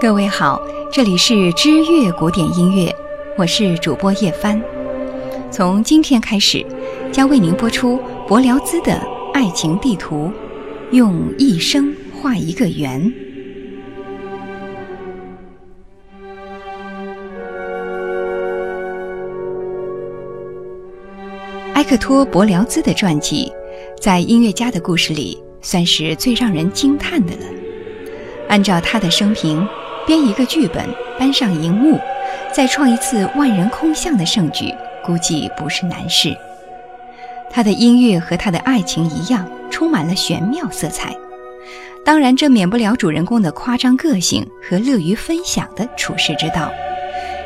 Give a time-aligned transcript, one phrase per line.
[0.00, 2.94] 各位好，这里是知乐古典音乐，
[3.36, 4.62] 我是主播叶帆。
[5.50, 6.64] 从今天开始，
[7.10, 8.92] 将为您播出柏辽兹的
[9.34, 10.30] 爱情地图，
[10.92, 13.12] 用一生画一个圆。
[21.74, 23.50] 埃克托·柏辽兹的传记，
[24.00, 27.42] 在音乐家的故事里，算是最让人惊叹的了。
[28.48, 29.66] 按照他的生平。
[30.08, 32.00] 编一个剧本，搬上荧幕，
[32.50, 36.34] 再创一次万人空巷的盛举，估计不是难事。
[37.50, 41.14] 他的音乐和他的爱情一样，充满了玄妙色彩。
[42.06, 46.72] 当然，这免不了主人公的夸张个性和乐于分享的处世之道。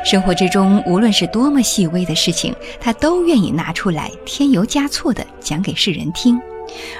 [0.04, 6.40] 生活之中，无论是多么细微的事情，他都愿意拿出来添油加醋地讲给世人听，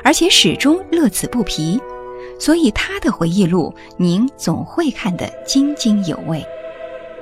[0.03, 1.81] 而且始终乐此不疲。
[2.43, 6.45] 所以他的回忆录，您总会看得津津有味。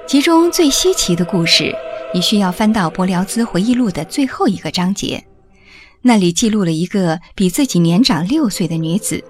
[0.07, 1.77] 其中最稀奇的故事，
[2.15, 5.23] 你需要翻到伯辽兹回忆录的最后一个章节，
[6.01, 9.23] 那里记录了一个比自己年长六岁的女子，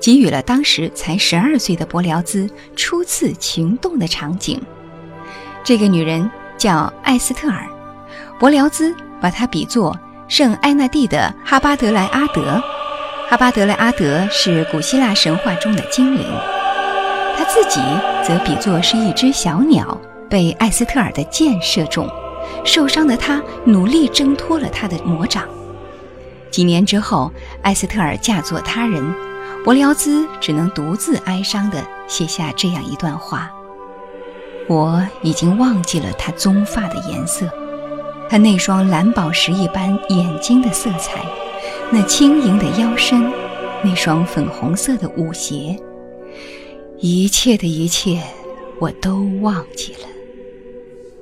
[0.00, 4.62] 给予了当时才十二岁的伯辽兹初次情动的场景。
[5.64, 7.68] 这个女人叫艾斯特尔，
[8.38, 12.62] 伯辽兹把她比作圣埃纳蒂的哈巴德莱阿德。
[13.32, 16.22] 阿巴德莱阿德是古希腊神话中的精灵，
[17.34, 17.80] 他自己
[18.22, 22.06] 则比作是一只小鸟，被艾斯特尔的箭射中，
[22.62, 25.44] 受伤的他努力挣脱了他的魔掌。
[26.50, 29.02] 几年之后，艾斯特尔嫁作他人，
[29.64, 33.50] 柏辽兹只能独自哀伤地写下这样一段话：
[34.68, 37.48] 我已经忘记了他棕发的颜色，
[38.28, 41.24] 他那双蓝宝石一般眼睛的色彩。
[41.94, 43.30] 那轻盈的腰身，
[43.84, 45.78] 那双粉红色的舞鞋，
[46.98, 48.18] 一切的一切，
[48.78, 50.08] 我都忘记了。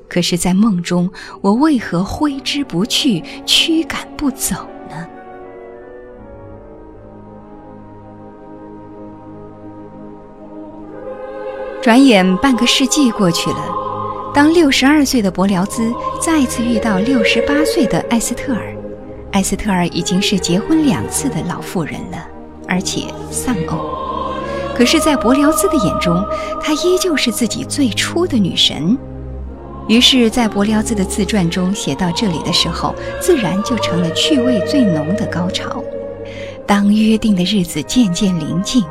[0.08, 4.54] 可是，在梦中，我为何挥之不去，驱赶不走
[4.88, 5.08] 呢？
[11.82, 13.68] 转眼半个世纪过去了，
[14.32, 18.79] 当六十二岁的柏辽兹再次遇到六十八岁的艾斯特尔。
[19.32, 22.18] 艾斯特尔已经是结婚两次的老妇人了，
[22.66, 24.00] 而且丧偶。
[24.74, 26.24] 可是，在柏辽兹的眼中，
[26.60, 28.96] 她依旧是自己最初的女神。
[29.88, 35.82] 于是，在柏辽兹的自传中写到这里的时候，自然就成了趣味最浓的高潮。
[36.66, 38.82] 当约定的日子渐渐临近，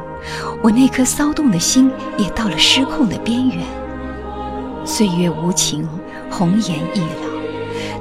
[0.62, 3.66] 我那颗骚动的心也到了失控的边缘。
[4.86, 5.88] 岁月无情，
[6.30, 7.29] 红颜易老。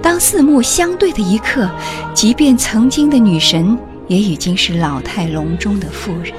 [0.02, 1.68] 当四目相对的一刻，
[2.14, 3.76] 即便曾经的女神
[4.06, 6.32] 也已经是老态龙钟的妇人。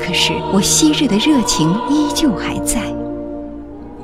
[0.00, 2.80] 可是我昔日的热情依旧还在。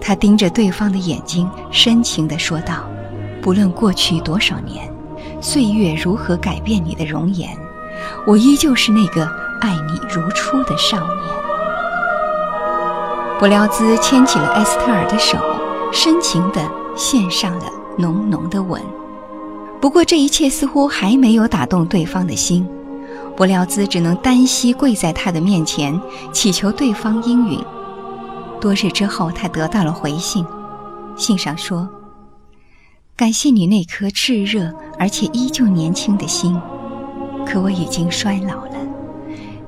[0.00, 2.84] 他盯着对方的眼睛，深情地说道
[3.40, 4.86] ：“不论过去多少年，
[5.40, 7.56] 岁月如何改变你的容颜，
[8.26, 9.24] 我依旧是那个
[9.62, 11.08] 爱你如初的少年。”
[13.40, 15.38] 布辽兹牵起了埃斯特尔的手，
[15.90, 16.60] 深情地
[16.94, 17.64] 献上了。
[17.96, 18.82] 浓浓的吻，
[19.80, 22.66] 不过这一切似乎还没有打动对方的心，
[23.36, 26.00] 柏辽兹只能单膝跪在他的面前，
[26.32, 27.58] 祈求对方应允。
[28.60, 30.44] 多日之后，他得到了回信，
[31.16, 31.88] 信上说
[33.14, 36.58] ：“感谢你那颗炽热而且依旧年轻的心，
[37.46, 38.76] 可我已经衰老了。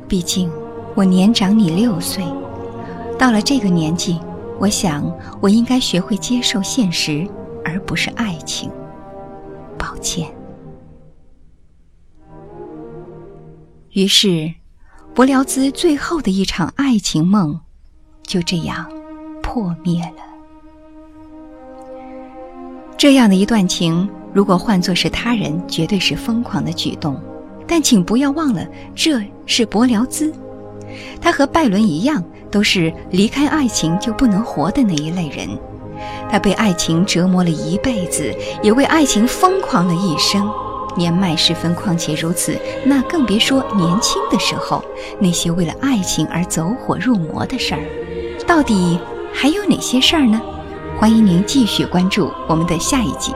[0.08, 0.50] 毕竟
[0.94, 2.24] 我年长你六岁，
[3.18, 4.18] 到了这个年纪，
[4.58, 5.04] 我想
[5.40, 7.28] 我应该学会接受现实。”
[7.76, 8.70] 而不是爱情，
[9.78, 10.26] 抱歉。
[13.92, 14.50] 于是，
[15.14, 17.60] 柏辽兹最后的一场爱情梦
[18.22, 18.90] 就这样
[19.42, 20.22] 破灭了。
[22.96, 27.20] 这样的一段情，如果换作是他人，绝对是疯狂的举动。
[27.66, 30.32] 但请不要忘了，这是柏辽兹，
[31.20, 35.46] 他和拜伦一样，都是离开爱情就不能活的那一类人。
[36.30, 40.48] 他被爱情折磨了一辈子，也为爱情疯狂了一生。
[40.96, 44.82] 年迈时分况且如此，那更别说年轻的时候
[45.20, 47.80] 那些为了爱情而走火入魔的事儿。
[48.46, 48.98] 到底
[49.32, 50.40] 还有哪些事儿呢？
[50.98, 53.32] 欢迎您继续关注我们的下一集。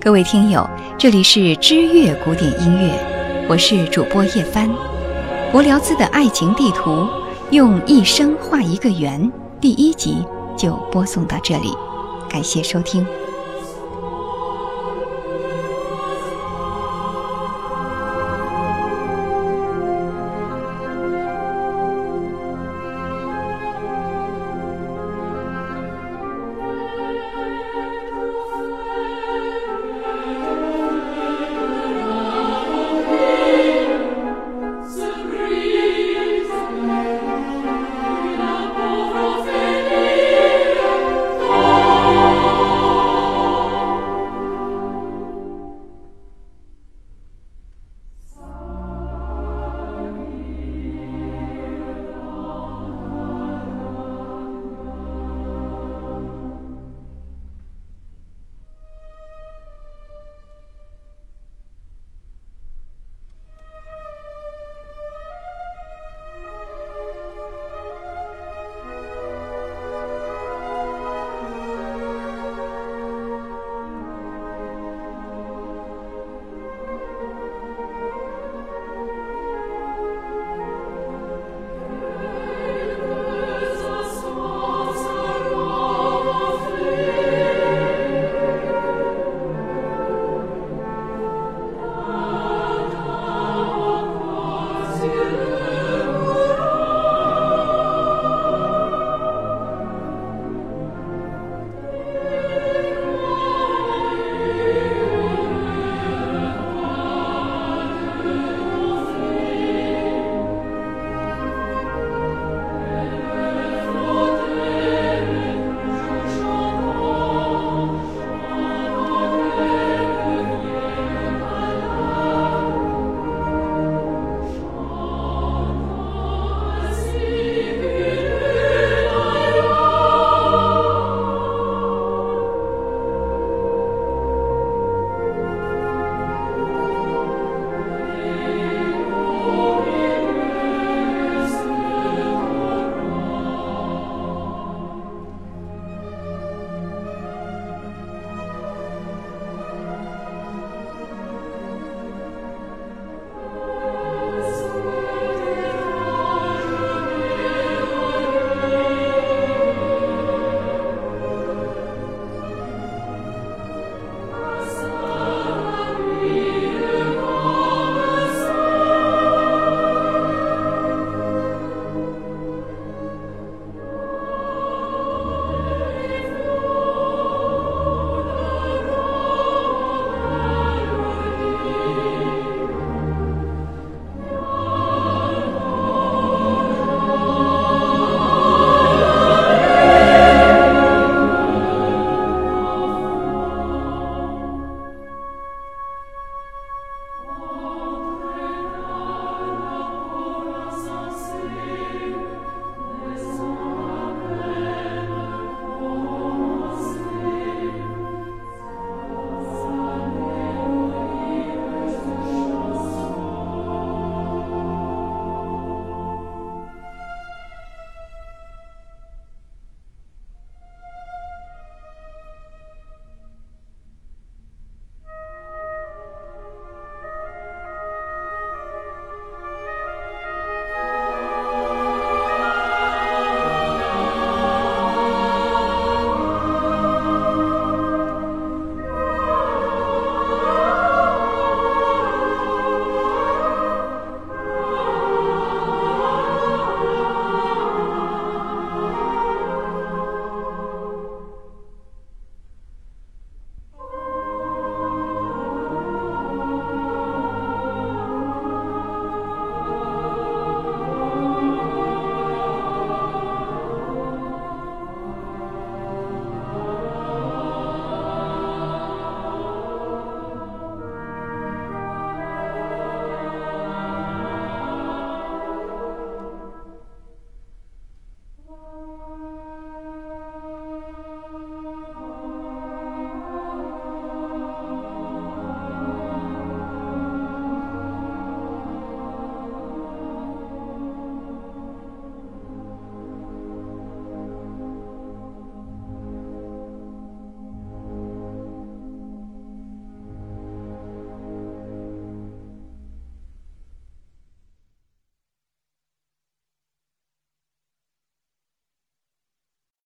[0.00, 0.68] 各位听友，
[0.98, 4.68] 这里是知乐古典音乐，我是主播叶帆。
[5.52, 7.06] 柏辽兹的爱情地图，
[7.52, 9.30] 用一生画一个圆。
[9.60, 10.16] 第一集
[10.58, 11.72] 就播送到这里，
[12.28, 13.06] 感谢收听。